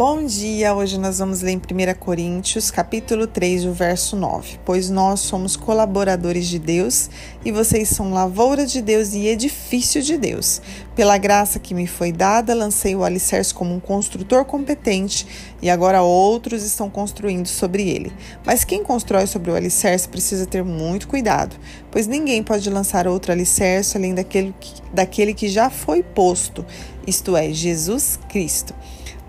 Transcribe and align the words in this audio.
Bom 0.00 0.24
dia! 0.24 0.74
Hoje 0.74 0.98
nós 0.98 1.18
vamos 1.18 1.42
ler 1.42 1.52
em 1.52 1.58
1 1.58 1.60
Coríntios, 1.98 2.70
capítulo 2.70 3.26
3, 3.26 3.66
o 3.66 3.74
verso 3.74 4.16
9. 4.16 4.58
Pois 4.64 4.88
nós 4.88 5.20
somos 5.20 5.56
colaboradores 5.56 6.48
de 6.48 6.58
Deus 6.58 7.10
e 7.44 7.52
vocês 7.52 7.90
são 7.90 8.10
lavoura 8.10 8.64
de 8.64 8.80
Deus 8.80 9.12
e 9.12 9.26
edifício 9.26 10.00
de 10.00 10.16
Deus. 10.16 10.62
Pela 10.96 11.18
graça 11.18 11.58
que 11.58 11.74
me 11.74 11.86
foi 11.86 12.12
dada, 12.12 12.54
lancei 12.54 12.96
o 12.96 13.04
alicerce 13.04 13.52
como 13.52 13.74
um 13.74 13.78
construtor 13.78 14.46
competente 14.46 15.26
e 15.60 15.68
agora 15.68 16.00
outros 16.00 16.62
estão 16.62 16.88
construindo 16.88 17.46
sobre 17.46 17.86
ele. 17.86 18.10
Mas 18.42 18.64
quem 18.64 18.82
constrói 18.82 19.26
sobre 19.26 19.50
o 19.50 19.54
alicerce 19.54 20.08
precisa 20.08 20.46
ter 20.46 20.64
muito 20.64 21.06
cuidado, 21.08 21.54
pois 21.90 22.06
ninguém 22.06 22.42
pode 22.42 22.70
lançar 22.70 23.06
outro 23.06 23.32
alicerce 23.32 23.98
além 23.98 24.14
daquele 24.14 24.54
que, 24.58 24.72
daquele 24.94 25.34
que 25.34 25.46
já 25.46 25.68
foi 25.68 26.02
posto, 26.02 26.64
isto 27.06 27.36
é, 27.36 27.52
Jesus 27.52 28.18
Cristo. 28.30 28.74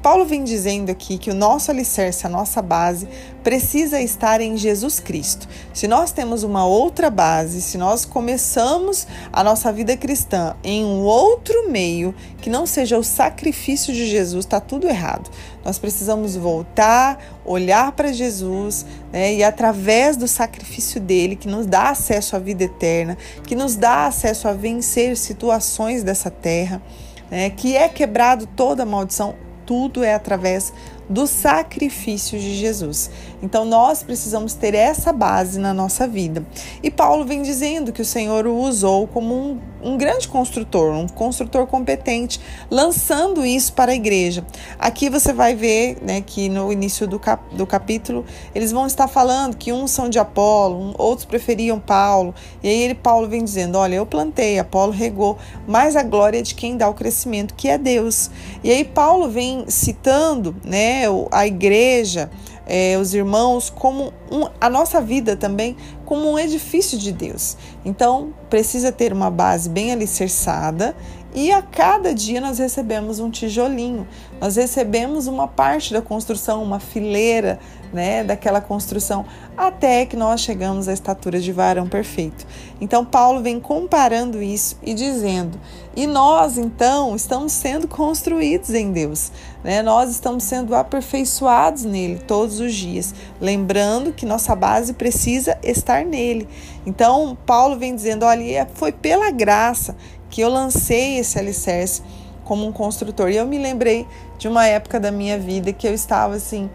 Paulo 0.01 0.25
vem 0.25 0.43
dizendo 0.43 0.89
aqui 0.89 1.19
que 1.19 1.29
o 1.29 1.33
nosso 1.35 1.69
alicerce, 1.69 2.25
a 2.25 2.29
nossa 2.29 2.59
base, 2.59 3.07
precisa 3.43 4.01
estar 4.01 4.41
em 4.41 4.57
Jesus 4.57 4.99
Cristo. 4.99 5.47
Se 5.75 5.87
nós 5.87 6.11
temos 6.11 6.41
uma 6.41 6.65
outra 6.65 7.11
base, 7.11 7.61
se 7.61 7.77
nós 7.77 8.03
começamos 8.03 9.05
a 9.31 9.43
nossa 9.43 9.71
vida 9.71 9.95
cristã 9.95 10.55
em 10.63 10.83
um 10.83 11.01
outro 11.01 11.69
meio 11.69 12.15
que 12.41 12.49
não 12.49 12.65
seja 12.65 12.97
o 12.97 13.03
sacrifício 13.03 13.93
de 13.93 14.07
Jesus, 14.07 14.43
está 14.45 14.59
tudo 14.59 14.87
errado. 14.87 15.29
Nós 15.63 15.77
precisamos 15.77 16.35
voltar, 16.35 17.23
olhar 17.45 17.91
para 17.91 18.11
Jesus 18.11 18.83
né, 19.13 19.35
e 19.35 19.43
através 19.43 20.17
do 20.17 20.27
sacrifício 20.27 20.99
dele, 20.99 21.35
que 21.35 21.47
nos 21.47 21.67
dá 21.67 21.89
acesso 21.89 22.35
à 22.35 22.39
vida 22.39 22.63
eterna, 22.63 23.15
que 23.45 23.55
nos 23.55 23.75
dá 23.75 24.07
acesso 24.07 24.47
a 24.47 24.53
vencer 24.53 25.15
situações 25.15 26.01
dessa 26.01 26.31
terra. 26.31 26.81
Né, 27.29 27.49
que 27.49 27.77
é 27.77 27.87
quebrado 27.87 28.45
toda 28.45 28.85
maldição, 28.85 29.35
tudo 29.71 30.03
é 30.03 30.13
através 30.13 30.73
do 31.09 31.27
sacrifício 31.27 32.39
de 32.39 32.55
Jesus. 32.55 33.09
Então 33.41 33.65
nós 33.65 34.03
precisamos 34.03 34.53
ter 34.53 34.73
essa 34.75 35.11
base 35.11 35.59
na 35.59 35.73
nossa 35.73 36.07
vida. 36.07 36.45
E 36.83 36.91
Paulo 36.91 37.25
vem 37.25 37.41
dizendo 37.41 37.91
que 37.91 38.01
o 38.01 38.05
Senhor 38.05 38.45
o 38.45 38.55
usou 38.55 39.07
como 39.07 39.33
um, 39.33 39.59
um 39.81 39.97
grande 39.97 40.27
construtor, 40.27 40.93
um 40.93 41.07
construtor 41.07 41.65
competente, 41.67 42.39
lançando 42.69 43.45
isso 43.45 43.73
para 43.73 43.91
a 43.91 43.95
igreja. 43.95 44.45
Aqui 44.77 45.09
você 45.09 45.33
vai 45.33 45.55
ver 45.55 45.97
né, 46.01 46.21
que 46.21 46.49
no 46.49 46.71
início 46.71 47.07
do, 47.07 47.19
cap, 47.19 47.43
do 47.55 47.65
capítulo 47.65 48.23
eles 48.53 48.71
vão 48.71 48.85
estar 48.85 49.07
falando 49.07 49.57
que 49.57 49.73
uns 49.73 49.91
são 49.91 50.07
de 50.07 50.19
Apolo, 50.19 50.93
outros 50.97 51.25
preferiam 51.25 51.79
Paulo. 51.79 52.33
E 52.61 52.69
aí 52.69 52.81
ele, 52.81 52.95
Paulo 52.95 53.27
vem 53.27 53.43
dizendo: 53.43 53.77
Olha, 53.77 53.95
eu 53.95 54.05
plantei, 54.05 54.59
Apolo 54.59 54.91
regou, 54.91 55.37
mas 55.67 55.95
a 55.95 56.03
glória 56.03 56.39
é 56.39 56.41
de 56.41 56.53
quem 56.53 56.77
dá 56.77 56.87
o 56.87 56.93
crescimento, 56.93 57.53
que 57.55 57.67
é 57.67 57.77
Deus. 57.77 58.29
E 58.63 58.71
aí 58.71 58.83
Paulo 58.83 59.29
vem 59.29 59.65
citando 59.67 60.55
né, 60.63 60.90
a 61.31 61.47
igreja, 61.47 62.29
é, 62.65 62.97
os 62.97 63.13
irmãos, 63.13 63.69
como 63.69 64.13
um, 64.31 64.47
a 64.59 64.69
nossa 64.69 65.01
vida 65.01 65.35
também, 65.35 65.75
como 66.11 66.29
um 66.29 66.37
edifício 66.37 66.97
de 66.97 67.09
Deus. 67.09 67.55
Então, 67.85 68.33
precisa 68.49 68.91
ter 68.91 69.13
uma 69.13 69.31
base 69.31 69.69
bem 69.69 69.93
alicerçada 69.93 70.93
e 71.33 71.49
a 71.53 71.61
cada 71.61 72.13
dia 72.13 72.41
nós 72.41 72.57
recebemos 72.57 73.19
um 73.21 73.29
tijolinho, 73.29 74.05
nós 74.41 74.57
recebemos 74.57 75.27
uma 75.27 75.47
parte 75.47 75.93
da 75.93 76.01
construção, 76.01 76.61
uma 76.61 76.81
fileira 76.81 77.57
né, 77.93 78.23
daquela 78.23 78.59
construção, 78.59 79.25
até 79.55 80.05
que 80.05 80.17
nós 80.17 80.41
chegamos 80.41 80.89
à 80.89 80.93
estatura 80.93 81.39
de 81.39 81.51
varão 81.51 81.87
perfeito. 81.87 82.45
Então, 82.79 83.05
Paulo 83.05 83.41
vem 83.41 83.59
comparando 83.59 84.41
isso 84.41 84.77
e 84.83 84.93
dizendo: 84.93 85.59
e 85.95 86.07
nós, 86.07 86.57
então, 86.57 87.15
estamos 87.15 87.51
sendo 87.51 87.87
construídos 87.87 88.71
em 88.71 88.91
Deus, 88.91 89.31
né? 89.63 89.81
nós 89.81 90.09
estamos 90.09 90.43
sendo 90.43 90.75
aperfeiçoados 90.75 91.83
nele 91.83 92.19
todos 92.19 92.59
os 92.59 92.73
dias, 92.73 93.13
lembrando 93.39 94.13
que 94.13 94.25
nossa 94.25 94.55
base 94.55 94.93
precisa 94.93 95.57
estar 95.63 96.00
nele. 96.03 96.47
Então, 96.85 97.37
Paulo 97.45 97.77
vem 97.77 97.95
dizendo: 97.95 98.25
olha, 98.25 98.67
foi 98.73 98.91
pela 98.91 99.31
graça 99.31 99.95
que 100.29 100.41
eu 100.41 100.49
lancei 100.49 101.17
esse 101.17 101.37
alicerce 101.37 102.01
como 102.43 102.65
um 102.65 102.71
construtor. 102.71 103.29
E 103.29 103.37
eu 103.37 103.45
me 103.45 103.57
lembrei 103.57 104.07
de 104.37 104.47
uma 104.47 104.65
época 104.65 104.99
da 104.99 105.11
minha 105.11 105.37
vida 105.37 105.71
que 105.71 105.87
eu 105.87 105.93
estava 105.93 106.35
assim 106.35 106.69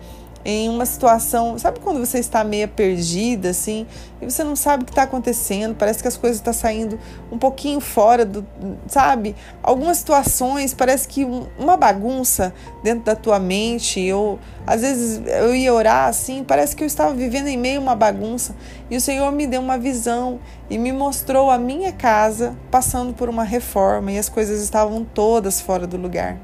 em 0.49 0.69
uma 0.69 0.87
situação, 0.87 1.59
sabe 1.59 1.81
quando 1.81 1.99
você 1.99 2.21
está 2.21 2.45
meio 2.45 2.69
perdida 2.69 3.51
assim, 3.51 3.85
e 4.23 4.31
você 4.31 4.45
não 4.45 4.55
sabe 4.55 4.85
o 4.85 4.87
que 4.87 4.93
está 4.93 5.03
acontecendo, 5.03 5.75
parece 5.75 6.01
que 6.01 6.07
as 6.07 6.17
coisas 6.17 6.39
estão 6.39 6.53
tá 6.53 6.59
saindo 6.59 7.01
um 7.33 7.37
pouquinho 7.37 7.81
fora 7.81 8.25
do, 8.25 8.47
sabe? 8.87 9.35
Algumas 9.61 9.97
situações 9.97 10.73
parece 10.73 11.09
que 11.09 11.27
uma 11.59 11.77
bagunça 11.77 12.55
dentro 12.85 13.03
da 13.03 13.17
tua 13.17 13.41
mente, 13.41 14.01
eu 14.01 14.39
às 14.65 14.83
vezes 14.83 15.21
eu 15.27 15.53
ia 15.53 15.75
orar 15.75 16.09
assim, 16.09 16.45
parece 16.45 16.77
que 16.77 16.85
eu 16.85 16.87
estava 16.87 17.13
vivendo 17.13 17.49
em 17.49 17.57
meio 17.57 17.81
a 17.81 17.83
uma 17.83 17.97
bagunça, 17.97 18.55
e 18.89 18.97
o 18.97 19.01
Senhor 19.01 19.33
me 19.33 19.49
deu 19.49 19.61
uma 19.61 19.77
visão 19.77 20.39
e 20.71 20.79
me 20.79 20.93
mostrou 20.93 21.51
a 21.51 21.59
minha 21.59 21.91
casa 21.91 22.57
passando 22.71 23.13
por 23.13 23.29
uma 23.29 23.43
reforma 23.43 24.13
e 24.13 24.19
as 24.19 24.29
coisas 24.29 24.63
estavam 24.63 25.05
todas 25.05 25.61
fora 25.61 25.89
do 25.89 25.97
lugar. 25.97 26.39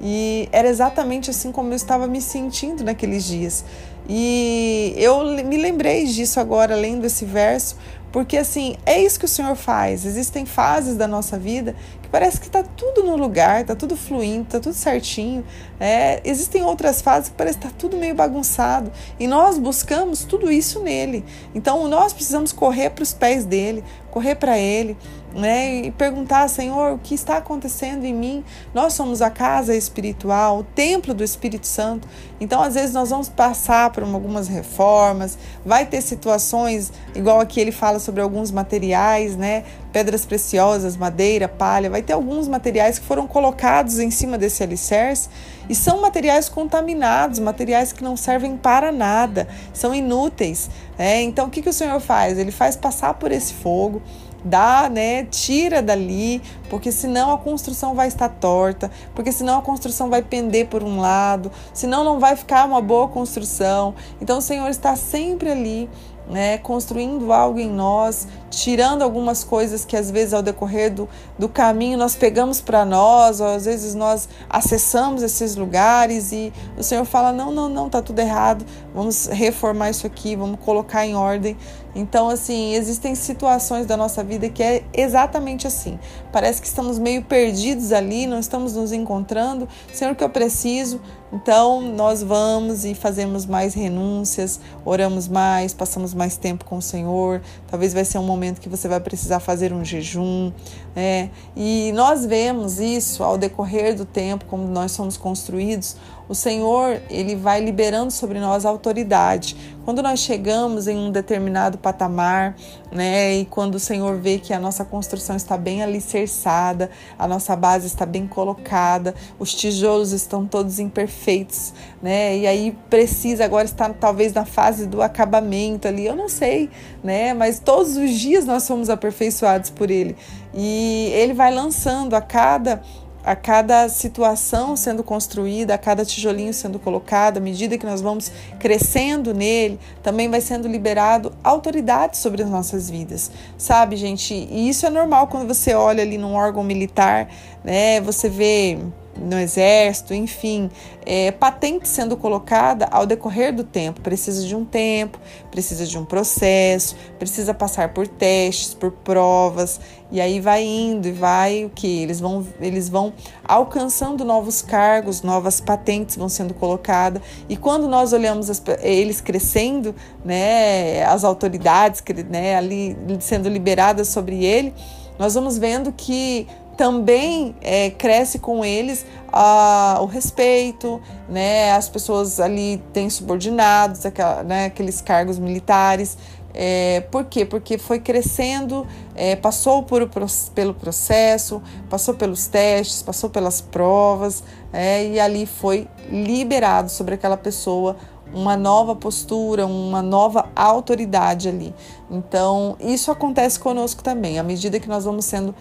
E 0.00 0.48
era 0.50 0.68
exatamente 0.68 1.30
assim 1.30 1.52
como 1.52 1.70
eu 1.72 1.76
estava 1.76 2.06
me 2.06 2.20
sentindo 2.20 2.82
naqueles 2.82 3.24
dias. 3.24 3.64
E 4.08 4.94
eu 4.96 5.24
me 5.44 5.56
lembrei 5.56 6.06
disso 6.06 6.40
agora, 6.40 6.74
lendo 6.74 7.04
esse 7.04 7.24
verso, 7.24 7.76
porque 8.12 8.36
assim, 8.36 8.76
é 8.84 9.00
isso 9.00 9.18
que 9.18 9.24
o 9.24 9.28
Senhor 9.28 9.54
faz. 9.54 10.04
Existem 10.04 10.44
fases 10.44 10.96
da 10.96 11.06
nossa 11.06 11.38
vida 11.38 11.76
que 12.02 12.08
parece 12.08 12.40
que 12.40 12.46
está 12.46 12.62
tudo 12.62 13.04
no 13.04 13.16
lugar, 13.16 13.60
está 13.60 13.76
tudo 13.76 13.96
fluindo, 13.96 14.42
está 14.42 14.58
tudo 14.58 14.74
certinho. 14.74 15.44
É, 15.78 16.20
existem 16.24 16.62
outras 16.62 17.00
fases 17.00 17.28
que 17.28 17.36
parece 17.36 17.58
que 17.58 17.66
está 17.66 17.76
tudo 17.78 17.96
meio 17.96 18.14
bagunçado. 18.14 18.90
E 19.18 19.26
nós 19.26 19.58
buscamos 19.58 20.24
tudo 20.24 20.50
isso 20.50 20.80
nele. 20.80 21.24
Então 21.54 21.86
nós 21.86 22.12
precisamos 22.12 22.52
correr 22.52 22.90
para 22.90 23.02
os 23.02 23.12
pés 23.12 23.44
dele, 23.44 23.84
correr 24.10 24.34
para 24.34 24.58
ele 24.58 24.96
né, 25.34 25.82
e 25.86 25.90
perguntar, 25.90 26.48
Senhor, 26.48 26.92
o 26.92 26.98
que 26.98 27.14
está 27.14 27.36
acontecendo 27.36 28.04
em 28.04 28.14
mim? 28.14 28.44
Nós 28.74 28.94
somos 28.94 29.22
a 29.22 29.30
casa 29.30 29.74
espiritual, 29.74 30.58
o 30.58 30.64
templo 30.64 31.14
do 31.14 31.22
Espírito 31.22 31.66
Santo. 31.66 32.08
Então, 32.40 32.60
às 32.60 32.74
vezes, 32.74 32.92
nós 32.92 33.10
vamos 33.10 33.28
passar 33.28 33.90
por 33.90 34.02
algumas 34.02 34.48
reformas, 34.48 35.38
vai 35.64 35.86
ter 35.86 36.00
situações, 36.00 36.92
igual 37.14 37.38
aqui 37.40 37.60
ele 37.60 37.72
fala 37.72 37.99
sobre 38.00 38.20
alguns 38.20 38.50
materiais, 38.50 39.36
né? 39.36 39.64
Pedras 39.92 40.24
preciosas, 40.24 40.96
madeira, 40.96 41.46
palha, 41.46 41.88
vai 41.88 42.02
ter 42.02 42.14
alguns 42.14 42.48
materiais 42.48 42.98
que 42.98 43.04
foram 43.04 43.26
colocados 43.26 43.98
em 43.98 44.10
cima 44.10 44.36
desse 44.36 44.62
alicerce 44.62 45.28
e 45.68 45.74
são 45.74 46.00
materiais 46.00 46.48
contaminados, 46.48 47.38
materiais 47.38 47.92
que 47.92 48.02
não 48.02 48.16
servem 48.16 48.56
para 48.56 48.90
nada, 48.90 49.46
são 49.72 49.94
inúteis. 49.94 50.68
Né? 50.98 51.22
Então, 51.22 51.46
o 51.46 51.50
que, 51.50 51.62
que 51.62 51.68
o 51.68 51.72
Senhor 51.72 52.00
faz? 52.00 52.38
Ele 52.38 52.50
faz 52.50 52.74
passar 52.74 53.14
por 53.14 53.30
esse 53.30 53.54
fogo 53.54 54.02
dá, 54.44 54.88
né, 54.90 55.24
tira 55.24 55.82
dali, 55.82 56.42
porque 56.68 56.90
senão 56.90 57.32
a 57.32 57.38
construção 57.38 57.94
vai 57.94 58.08
estar 58.08 58.28
torta, 58.28 58.90
porque 59.14 59.32
senão 59.32 59.58
a 59.58 59.62
construção 59.62 60.08
vai 60.08 60.22
pender 60.22 60.66
por 60.66 60.82
um 60.82 61.00
lado, 61.00 61.50
senão 61.72 62.04
não 62.04 62.18
vai 62.18 62.36
ficar 62.36 62.66
uma 62.66 62.80
boa 62.80 63.08
construção. 63.08 63.94
Então 64.20 64.38
o 64.38 64.42
Senhor 64.42 64.68
está 64.68 64.96
sempre 64.96 65.50
ali 65.50 65.88
né, 66.30 66.58
construindo 66.58 67.32
algo 67.32 67.58
em 67.58 67.70
nós, 67.70 68.26
tirando 68.50 69.02
algumas 69.02 69.44
coisas 69.44 69.84
que 69.84 69.96
às 69.96 70.10
vezes 70.10 70.34
ao 70.34 70.42
decorrer 70.42 70.92
do, 70.92 71.08
do 71.38 71.48
caminho 71.48 71.96
nós 71.96 72.16
pegamos 72.16 72.60
para 72.60 72.84
nós, 72.84 73.40
ou 73.40 73.46
às 73.46 73.64
vezes 73.64 73.94
nós 73.94 74.28
acessamos 74.48 75.22
esses 75.22 75.54
lugares 75.54 76.32
e 76.32 76.52
o 76.76 76.82
Senhor 76.82 77.04
fala: 77.04 77.32
não, 77.32 77.52
não, 77.52 77.68
não, 77.68 77.88
tá 77.88 78.02
tudo 78.02 78.18
errado, 78.18 78.66
vamos 78.94 79.26
reformar 79.26 79.90
isso 79.90 80.06
aqui, 80.06 80.34
vamos 80.34 80.58
colocar 80.60 81.06
em 81.06 81.14
ordem. 81.14 81.56
Então, 81.94 82.28
assim, 82.28 82.74
existem 82.74 83.14
situações 83.16 83.84
da 83.84 83.96
nossa 83.96 84.22
vida 84.22 84.48
que 84.48 84.62
é 84.62 84.84
exatamente 84.92 85.66
assim. 85.66 85.98
Parece 86.32 86.60
que 86.60 86.68
estamos 86.68 86.98
meio 86.98 87.22
perdidos 87.24 87.92
ali, 87.92 88.26
não 88.26 88.38
estamos 88.38 88.74
nos 88.74 88.92
encontrando. 88.92 89.68
Senhor, 89.92 90.14
que 90.14 90.22
eu 90.22 90.30
preciso, 90.30 91.00
então, 91.32 91.80
nós 91.80 92.22
vamos 92.22 92.84
e 92.84 92.92
fazemos 92.92 93.46
mais 93.46 93.72
renúncias, 93.72 94.58
oramos 94.84 95.28
mais, 95.28 95.72
passamos 95.72 96.12
mais 96.12 96.36
tempo 96.36 96.64
com 96.64 96.78
o 96.78 96.82
Senhor. 96.82 97.40
Talvez 97.68 97.92
vai 97.92 98.04
ser 98.04 98.18
um 98.18 98.24
momento 98.24 98.39
que 98.60 98.68
você 98.68 98.88
vai 98.88 99.00
precisar 99.00 99.40
fazer 99.40 99.72
um 99.72 99.84
jejum. 99.84 100.52
Né? 100.94 101.30
E 101.56 101.92
nós 101.92 102.24
vemos 102.24 102.78
isso 102.80 103.22
ao 103.22 103.36
decorrer 103.36 103.94
do 103.94 104.04
tempo, 104.04 104.44
como 104.46 104.66
nós 104.66 104.92
somos 104.92 105.16
construídos. 105.16 105.96
O 106.30 106.34
Senhor, 106.36 107.02
ele 107.10 107.34
vai 107.34 107.60
liberando 107.60 108.12
sobre 108.12 108.38
nós 108.38 108.64
autoridade. 108.64 109.56
Quando 109.84 110.00
nós 110.00 110.20
chegamos 110.20 110.86
em 110.86 110.96
um 110.96 111.10
determinado 111.10 111.76
patamar, 111.76 112.54
né, 112.92 113.38
e 113.38 113.44
quando 113.44 113.74
o 113.74 113.80
Senhor 113.80 114.16
vê 114.16 114.38
que 114.38 114.52
a 114.52 114.60
nossa 114.60 114.84
construção 114.84 115.34
está 115.34 115.58
bem 115.58 115.82
alicerçada, 115.82 116.88
a 117.18 117.26
nossa 117.26 117.56
base 117.56 117.88
está 117.88 118.06
bem 118.06 118.28
colocada, 118.28 119.12
os 119.40 119.52
tijolos 119.52 120.12
estão 120.12 120.46
todos 120.46 120.78
imperfeitos, 120.78 121.74
né, 122.00 122.38
e 122.38 122.46
aí 122.46 122.78
precisa 122.88 123.44
agora 123.44 123.64
estar 123.64 123.92
talvez 123.94 124.32
na 124.32 124.44
fase 124.44 124.86
do 124.86 125.02
acabamento 125.02 125.88
ali, 125.88 126.06
eu 126.06 126.14
não 126.14 126.28
sei, 126.28 126.70
né, 127.02 127.34
mas 127.34 127.58
todos 127.58 127.96
os 127.96 128.10
dias 128.12 128.44
nós 128.44 128.62
somos 128.62 128.88
aperfeiçoados 128.88 129.70
por 129.70 129.90
Ele. 129.90 130.16
E 130.54 131.10
Ele 131.12 131.34
vai 131.34 131.52
lançando 131.52 132.14
a 132.14 132.20
cada 132.20 132.82
a 133.24 133.36
cada 133.36 133.88
situação 133.88 134.76
sendo 134.76 135.02
construída, 135.02 135.74
a 135.74 135.78
cada 135.78 136.04
tijolinho 136.04 136.52
sendo 136.54 136.78
colocado, 136.78 137.38
à 137.38 137.40
medida 137.40 137.76
que 137.76 137.86
nós 137.86 138.00
vamos 138.00 138.30
crescendo 138.58 139.34
nele, 139.34 139.78
também 140.02 140.28
vai 140.28 140.40
sendo 140.40 140.66
liberado 140.66 141.32
autoridade 141.42 142.16
sobre 142.16 142.42
as 142.42 142.48
nossas 142.48 142.88
vidas. 142.88 143.30
Sabe, 143.58 143.96
gente? 143.96 144.34
E 144.34 144.68
isso 144.68 144.86
é 144.86 144.90
normal 144.90 145.26
quando 145.26 145.46
você 145.46 145.74
olha 145.74 146.02
ali 146.02 146.18
num 146.18 146.34
órgão 146.34 146.62
militar, 146.62 147.28
né? 147.64 148.00
Você 148.00 148.28
vê 148.28 148.78
no 149.16 149.38
exército, 149.38 150.14
enfim, 150.14 150.70
é, 151.04 151.30
patente 151.30 151.88
sendo 151.88 152.16
colocada 152.16 152.86
ao 152.90 153.04
decorrer 153.06 153.54
do 153.54 153.64
tempo. 153.64 154.00
Precisa 154.00 154.46
de 154.46 154.54
um 154.54 154.64
tempo, 154.64 155.18
precisa 155.50 155.86
de 155.86 155.98
um 155.98 156.04
processo, 156.04 156.96
precisa 157.18 157.52
passar 157.52 157.92
por 157.92 158.06
testes, 158.06 158.74
por 158.74 158.92
provas, 158.92 159.80
e 160.10 160.20
aí 160.20 160.40
vai 160.40 160.64
indo 160.64 161.08
e 161.08 161.12
vai 161.12 161.64
o 161.64 161.70
que? 161.70 162.02
Eles 162.02 162.20
vão, 162.20 162.46
eles 162.60 162.88
vão 162.88 163.12
alcançando 163.44 164.24
novos 164.24 164.62
cargos, 164.62 165.22
novas 165.22 165.60
patentes 165.60 166.16
vão 166.16 166.28
sendo 166.28 166.54
colocadas, 166.54 167.22
e 167.48 167.56
quando 167.56 167.88
nós 167.88 168.12
olhamos 168.12 168.48
as, 168.48 168.62
eles 168.80 169.20
crescendo, 169.20 169.94
né, 170.24 171.04
as 171.04 171.24
autoridades 171.24 172.02
né, 172.28 172.56
ali 172.56 172.96
sendo 173.20 173.48
liberadas 173.48 174.08
sobre 174.08 174.44
ele, 174.44 174.74
nós 175.20 175.34
vamos 175.34 175.58
vendo 175.58 175.92
que 175.92 176.46
também 176.80 177.54
é, 177.60 177.90
cresce 177.90 178.38
com 178.38 178.64
eles 178.64 179.04
a, 179.30 179.98
o 180.00 180.06
respeito, 180.06 180.98
né? 181.28 181.72
As 181.72 181.90
pessoas 181.90 182.40
ali 182.40 182.82
têm 182.90 183.10
subordinados, 183.10 184.06
aquela, 184.06 184.42
né? 184.42 184.64
aqueles 184.64 185.02
cargos 185.02 185.38
militares. 185.38 186.16
É, 186.54 187.02
por 187.10 187.26
quê? 187.26 187.44
Porque 187.44 187.76
foi 187.76 188.00
crescendo, 188.00 188.86
é, 189.14 189.36
passou 189.36 189.82
por, 189.82 190.08
pelo 190.54 190.72
processo, 190.72 191.60
passou 191.90 192.14
pelos 192.14 192.46
testes, 192.46 193.02
passou 193.02 193.28
pelas 193.28 193.60
provas, 193.60 194.42
é, 194.72 195.06
e 195.06 195.20
ali 195.20 195.44
foi 195.44 195.86
liberado 196.10 196.90
sobre 196.90 197.14
aquela 197.14 197.36
pessoa 197.36 197.94
uma 198.32 198.56
nova 198.56 198.94
postura, 198.94 199.66
uma 199.66 200.02
nova 200.02 200.48
autoridade 200.54 201.48
ali. 201.48 201.74
Então, 202.10 202.76
isso 202.80 203.10
acontece 203.10 203.58
conosco 203.58 204.02
também, 204.02 204.38
à 204.38 204.42
medida 204.42 204.80
que 204.80 204.88
nós 204.88 205.04
vamos 205.04 205.24
sendo 205.24 205.54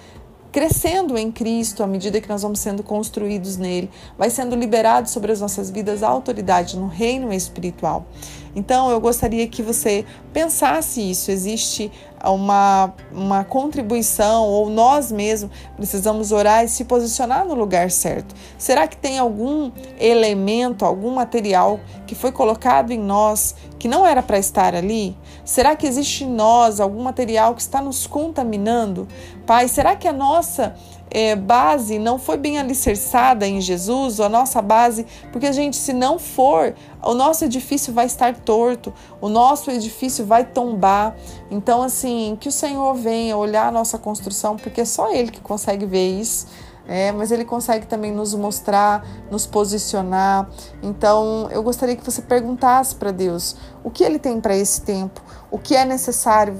crescendo 0.51 1.17
em 1.17 1.31
Cristo 1.31 1.83
à 1.83 1.87
medida 1.87 2.19
que 2.19 2.29
nós 2.29 2.41
vamos 2.41 2.59
sendo 2.59 2.83
construídos 2.83 3.57
nele, 3.57 3.89
vai 4.17 4.29
sendo 4.29 4.55
liberado 4.55 5.09
sobre 5.09 5.31
as 5.31 5.39
nossas 5.39 5.69
vidas 5.69 6.03
a 6.03 6.07
autoridade 6.07 6.77
no 6.77 6.87
reino 6.87 7.31
espiritual. 7.31 8.05
Então 8.55 8.89
eu 8.89 8.99
gostaria 8.99 9.47
que 9.47 9.61
você 9.61 10.05
pensasse 10.33 11.01
isso. 11.01 11.29
Existe 11.29 11.91
uma, 12.23 12.93
uma 13.11 13.43
contribuição, 13.43 14.45
ou 14.45 14.69
nós 14.69 15.11
mesmos 15.11 15.51
precisamos 15.75 16.31
orar 16.31 16.65
e 16.65 16.67
se 16.67 16.83
posicionar 16.83 17.45
no 17.45 17.53
lugar 17.53 17.91
certo. 17.91 18.35
Será 18.57 18.87
que 18.87 18.97
tem 18.97 19.19
algum 19.19 19.71
elemento, 19.99 20.83
algum 20.83 21.11
material 21.11 21.79
que 22.07 22.15
foi 22.15 22.31
colocado 22.31 22.91
em 22.91 22.99
nós 22.99 23.55
que 23.77 23.87
não 23.87 24.05
era 24.05 24.21
para 24.21 24.39
estar 24.39 24.75
ali? 24.75 25.15
Será 25.49 25.75
que 25.75 25.87
existe 25.87 26.25
em 26.25 26.29
nós 26.29 26.79
algum 26.79 27.01
material 27.01 27.55
que 27.55 27.61
está 27.61 27.81
nos 27.81 28.05
contaminando? 28.05 29.07
Pai, 29.47 29.67
será 29.67 29.95
que 29.95 30.07
a 30.07 30.13
nossa 30.13 30.75
é, 31.09 31.35
base 31.35 31.97
não 31.97 32.19
foi 32.19 32.37
bem 32.37 32.59
alicerçada 32.59 33.47
em 33.47 33.59
Jesus, 33.59 34.19
a 34.19 34.29
nossa 34.29 34.61
base, 34.61 35.07
porque 35.31 35.47
a 35.47 35.51
gente, 35.51 35.75
se 35.75 35.91
não 35.91 36.19
for, 36.19 36.75
o 37.01 37.15
nosso 37.15 37.45
edifício 37.45 37.91
vai 37.91 38.05
estar 38.05 38.35
torto, 38.35 38.93
o 39.19 39.27
nosso 39.27 39.71
edifício 39.71 40.23
vai 40.23 40.45
tombar. 40.45 41.15
Então, 41.49 41.81
assim, 41.81 42.37
que 42.39 42.47
o 42.47 42.51
Senhor 42.51 42.93
venha 42.93 43.35
olhar 43.35 43.69
a 43.69 43.71
nossa 43.71 43.97
construção, 43.97 44.55
porque 44.55 44.81
é 44.81 44.85
só 44.85 45.11
Ele 45.11 45.31
que 45.31 45.41
consegue 45.41 45.83
ver 45.83 46.19
isso. 46.19 46.45
É, 46.91 47.11
mas 47.11 47.31
ele 47.31 47.45
consegue 47.45 47.85
também 47.85 48.11
nos 48.11 48.33
mostrar, 48.33 49.05
nos 49.29 49.45
posicionar. 49.45 50.49
Então, 50.81 51.47
eu 51.51 51.61
gostaria 51.61 51.95
que 51.95 52.03
você 52.03 52.19
perguntasse 52.19 52.95
para 52.95 53.11
Deus 53.11 53.55
o 53.83 53.91
que 53.91 54.03
ele 54.03 54.17
tem 54.17 54.41
para 54.41 54.57
esse 54.57 54.81
tempo, 54.81 55.21
o 55.51 55.59
que 55.59 55.75
é 55.75 55.85
necessário 55.85 56.57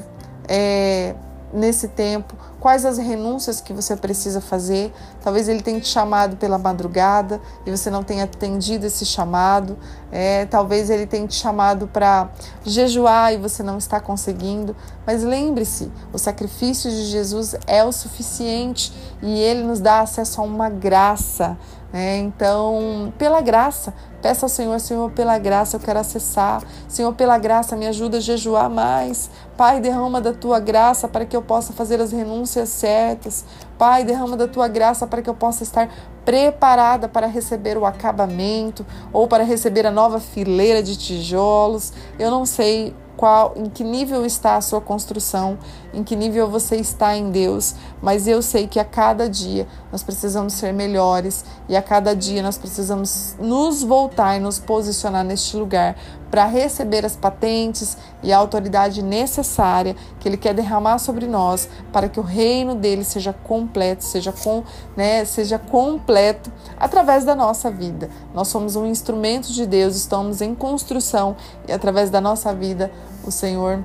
é, 0.48 1.16
nesse 1.52 1.88
tempo, 1.88 2.36
quais 2.60 2.86
as 2.86 2.98
renúncias 2.98 3.62
que 3.62 3.74
você 3.74 3.96
precisa 3.96 4.42
fazer. 4.42 4.94
Talvez 5.24 5.48
ele 5.48 5.62
tenha 5.62 5.80
te 5.80 5.88
chamado 5.88 6.36
pela 6.38 6.58
madrugada 6.58 7.40
e 7.66 7.72
você 7.72 7.90
não 7.90 8.04
tenha 8.04 8.26
atendido 8.26 8.86
esse 8.86 9.06
chamado. 9.06 9.78
É, 10.12 10.46
talvez 10.46 10.90
ele 10.90 11.06
tenha 11.06 11.28
te 11.28 11.36
chamado 11.36 11.88
para 11.88 12.30
jejuar 12.64 13.34
e 13.34 13.38
você 13.38 13.64
não 13.64 13.78
está 13.78 14.00
conseguindo. 14.00 14.76
Mas 15.06 15.24
lembre-se, 15.24 15.92
o 16.12 16.18
sacrifício 16.18 16.90
de 16.90 17.06
Jesus 17.06 17.56
é 17.66 17.84
o 17.84 17.92
suficiente 17.92 18.94
e 19.22 19.40
ele 19.40 19.64
nos 19.64 19.80
dá 19.80 20.02
acesso 20.02 20.42
a 20.42 20.44
uma 20.44 20.70
graça. 20.70 21.58
É, 21.92 22.18
então, 22.18 23.12
pela 23.18 23.42
graça, 23.42 23.94
peça 24.22 24.46
ao 24.46 24.50
Senhor, 24.50 24.80
Senhor, 24.80 25.10
pela 25.12 25.40
graça 25.40 25.76
eu 25.76 25.80
quero 25.80 25.98
acessar. 25.98 26.62
Senhor, 26.88 27.14
pela 27.14 27.38
graça, 27.38 27.76
me 27.76 27.88
ajuda 27.88 28.18
a 28.18 28.20
jejuar 28.20 28.70
mais. 28.70 29.30
Pai, 29.58 29.80
derrama 29.80 30.22
da 30.22 30.32
tua 30.32 30.60
graça 30.60 31.08
para 31.08 31.26
que 31.26 31.36
eu 31.36 31.42
possa 31.42 31.74
fazer 31.74 32.00
as 32.00 32.12
renúncias 32.12 32.70
certas. 32.70 33.44
Pai, 33.78 34.04
derrama 34.04 34.38
da 34.38 34.48
tua 34.48 34.68
graça 34.68 35.08
para 35.08 35.22
que 35.22 35.30
eu 35.30 35.34
possa 35.34 35.64
estar 35.64 35.90
preparada 36.24 37.10
para 37.10 37.26
receber 37.26 37.76
o 37.76 37.86
acabamento 37.86 38.86
ou 39.12 39.28
para 39.28 39.44
receber 39.44 39.88
a 39.88 39.92
nova 39.92 40.20
fileira 40.20 40.84
de 40.84 40.96
tijolos. 40.96 41.92
Eu 42.20 42.30
não 42.30 42.46
sei 42.46 42.94
qual, 43.20 43.54
em 43.58 43.66
que 43.66 43.84
nível 43.84 44.26
está 44.26 44.56
a 44.56 44.62
sua 44.62 44.80
construção, 44.80 45.60
em 45.94 46.06
que 46.06 46.16
nível 46.16 46.48
você 46.48 46.78
está 46.78 47.18
em 47.18 47.30
Deus, 47.32 47.76
mas 48.02 48.30
eu 48.30 48.42
sei 48.42 48.66
que 48.66 48.80
a 48.80 48.86
cada 48.86 49.30
dia 49.30 49.68
nós 49.92 50.02
precisamos 50.02 50.54
ser 50.54 50.72
melhores 50.72 51.44
e 51.70 51.78
a 51.78 51.82
cada 51.84 52.16
dia 52.16 52.42
nós 52.42 52.58
precisamos 52.58 53.36
nos 53.40 53.84
voltar 53.84 54.36
e 54.36 54.40
nos 54.40 54.58
posicionar 54.58 55.24
neste 55.24 55.56
lugar 55.56 55.96
para 56.32 56.46
receber 56.46 57.06
as 57.06 57.16
patentes 57.16 57.96
e 58.24 58.34
a 58.34 58.38
autoridade 58.38 59.04
necessária 59.04 59.96
que 60.20 60.28
Ele 60.28 60.36
quer 60.36 60.54
derramar 60.54 60.98
sobre 60.98 61.28
nós 61.28 61.70
para 61.94 62.10
que 62.10 62.20
o 62.20 62.24
reino 62.24 62.74
dele 62.74 63.04
seja 63.04 63.32
completo, 63.32 64.04
seja, 64.04 64.32
com, 64.32 64.64
né, 64.98 65.24
seja 65.26 65.60
completo 65.60 66.52
através 66.80 67.24
da 67.24 67.36
nossa 67.36 67.70
vida. 67.70 68.10
Nós 68.34 68.48
somos 68.48 68.76
um 68.76 68.88
instrumento 68.88 69.54
de 69.54 69.66
Deus, 69.68 69.96
estamos 69.96 70.42
em 70.42 70.56
construção 70.56 71.36
e 71.68 71.72
através 71.72 72.10
da 72.10 72.20
nossa 72.20 72.54
vida 72.54 72.92
o 73.24 73.32
Senhor 73.32 73.84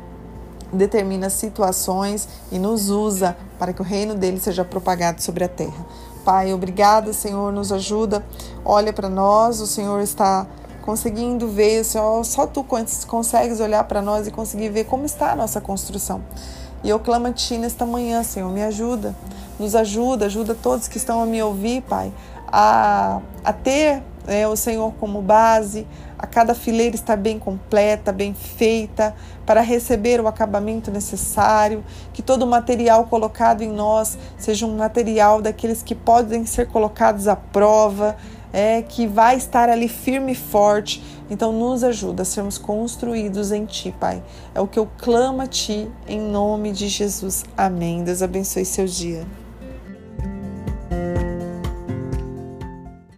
determina 0.73 1.29
situações 1.29 2.29
e 2.51 2.59
nos 2.59 2.89
usa 2.89 3.37
para 3.59 3.73
que 3.73 3.81
o 3.81 3.85
reino 3.85 4.15
dele 4.15 4.41
seja 4.41 4.65
propagado 4.65 5.23
sobre 5.23 5.45
a 5.45 5.49
terra. 5.49 5.85
Pai, 6.25 6.55
obrigada, 6.55 7.13
Senhor, 7.13 7.53
nos 7.53 7.71
ajuda. 7.71 8.25
Olha 8.65 8.95
para 8.95 9.11
nós, 9.11 9.61
o 9.61 9.67
Senhor 9.67 10.01
está 10.01 10.47
conseguindo 10.81 11.49
ver, 11.49 11.85
Senhor, 11.85 12.25
só 12.25 12.47
tu 12.47 12.65
consegues 13.07 13.61
olhar 13.61 13.85
para 13.85 14.01
nós 14.01 14.27
e 14.27 14.31
conseguir 14.31 14.71
ver 14.71 14.85
como 14.85 15.05
está 15.05 15.33
a 15.33 15.37
nossa 15.37 15.61
construção. 15.61 16.23
E 16.83 16.89
eu 16.89 16.99
clamo 16.99 17.27
a 17.27 17.33
Ti 17.33 17.59
nesta 17.59 17.85
manhã, 17.85 18.23
Senhor, 18.23 18.51
me 18.51 18.63
ajuda, 18.63 19.15
nos 19.59 19.75
ajuda, 19.75 20.27
ajuda 20.27 20.55
todos 20.55 20.89
que 20.89 20.97
estão 20.97 21.23
a 21.23 21.27
me 21.27 21.43
ouvir, 21.43 21.83
Pai, 21.83 22.11
a, 22.49 23.21
a 23.45 23.53
ter 23.53 24.03
é, 24.27 24.49
o 24.49 24.57
Senhor 24.57 24.93
como 25.01 25.21
base, 25.21 25.87
a 26.25 26.27
cada 26.27 26.55
fileira 26.55 26.97
estar 26.97 27.17
bem 27.17 27.39
completa, 27.39 28.11
bem 28.11 28.33
feita, 28.33 29.15
para 29.45 29.61
receber 29.61 30.23
o 30.23 30.27
acabamento 30.27 30.91
necessário, 30.91 31.85
que 32.15 32.23
todo 32.23 32.45
o 32.45 32.47
material 32.47 33.05
colocado 33.05 33.63
em 33.63 33.71
nós 33.71 34.17
seja 34.39 34.65
um 34.65 34.75
material 34.79 35.43
daqueles 35.43 35.83
que 35.83 35.95
podem 35.95 36.47
ser 36.47 36.69
colocados 36.69 37.29
à 37.29 37.37
prova, 37.37 38.17
é, 38.55 38.81
que 38.81 39.07
vai 39.07 39.37
estar 39.37 39.69
ali 39.69 39.87
firme 39.87 40.33
e 40.33 40.35
forte. 40.35 41.03
Então, 41.29 41.53
nos 41.53 41.85
ajuda 41.85 42.23
a 42.23 42.25
sermos 42.25 42.57
construídos 42.57 43.53
em 43.53 43.67
Ti, 43.67 43.95
Pai. 44.01 44.23
É 44.55 44.61
o 44.61 44.67
que 44.67 44.79
eu 44.79 44.89
clamo 44.97 45.43
a 45.43 45.47
Ti, 45.47 45.91
em 46.09 46.21
nome 46.21 46.73
de 46.73 46.89
Jesus. 46.89 47.45
Amém. 47.55 48.03
Deus 48.03 48.23
abençoe 48.23 48.65
seu 48.65 48.87
dia. 48.87 49.44